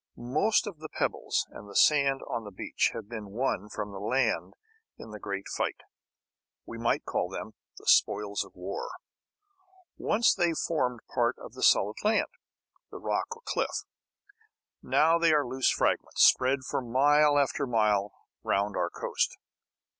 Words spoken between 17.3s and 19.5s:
after mile round our coast.